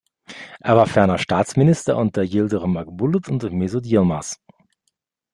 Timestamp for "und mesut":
3.29-3.85